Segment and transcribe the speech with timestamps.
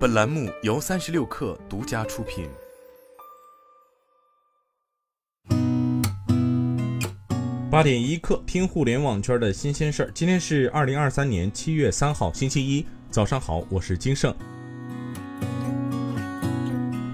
[0.00, 2.48] 本栏目由三十六氪独家出品。
[7.70, 10.10] 八点一刻，听互联网圈的新鲜事儿。
[10.14, 14.34] 今天是二零二三年七月三号，星期一，早上好，我是金盛。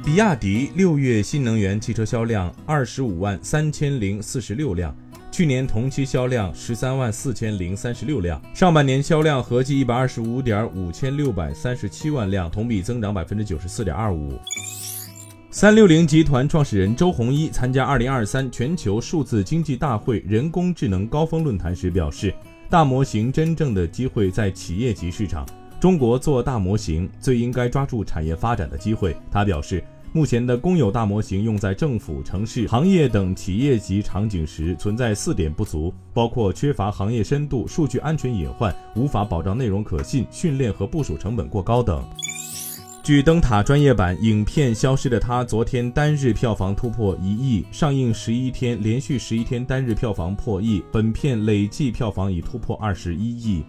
[0.04, 4.96] 比亚迪六月新能源汽车销量二十五万三千零四十六辆。
[5.36, 14.32] 去年同期销量十三万四千零三十六辆，上半年销量合计一百二十五点五千六百三十七万辆，同比增长百分之九十四点二五。
[15.50, 22.32] 三六零集团创始人周鸿祎参加二零二三全球数字经济大会人工智能高峰论坛时表示，
[22.70, 25.46] 大模型真正的机会在企业级市场，
[25.78, 29.14] 中国做大模型最应该抓住产业发展的机会。
[29.30, 29.84] 他表示。
[30.16, 42.02] 目前的公有大模型用在政府、城市、行业等企业级场景时，存在四点不足，包括缺乏行业深度、数据安全隐患、无法保障内容可信、训练和部署成本过高等。
[43.02, 53.62] 据灯塔专业版影片《消失的她》，昨天单日票房突破一亿，上映十一天，连续十一天单日票房破亿，本片累计票房已突破二十一亿。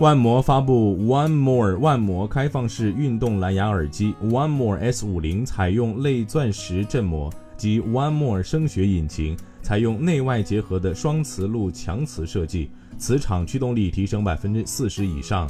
[0.00, 15.46] 万魔发布 One More 万魔开放式运动蓝牙耳机 One More S 五零，采用类钻石振膜及 One More 声学引擎，采用内外结合的双磁路强磁设计，磁场驱动力提升百分之四十以上。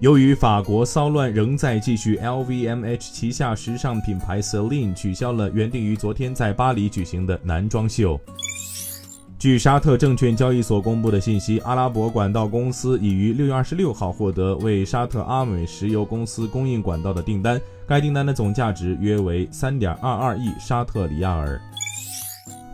[0.00, 8.20] 由于法国骚乱仍在继续，LVMH 旗下时尚品牌 Celine 取消了原定于昨天在巴黎举行的男装秀。
[9.38, 21.60] 据沙特证券交易所公布的信息，阿拉伯管道公司已于六月二十六号获得为沙特阿美石油公司供应管道的订单，该订单的总价值约为三点二二亿沙特里亚尔。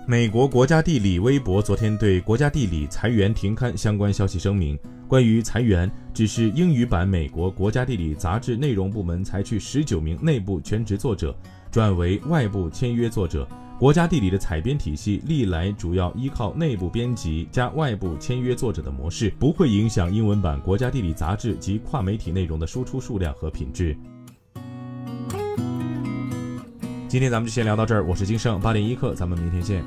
[0.06, 11.36] 美国国家地理微博昨天对国家地理裁员停刊相关消息声明，关于裁员，只是英语版美国国家地理杂志内容部门裁去十九名内部全职作者，
[11.70, 13.46] 转为外部签约作者。
[13.77, 23.97] 国家地理的采编体系历来主要依靠内部编辑加外部签约作者的模式，不会影响英文版国家地理杂志及跨媒体内容的输出数量和品质。
[27.09, 29.84] 今天咱们就先聊到这儿，我是金盛八点一刻，咱们明天见。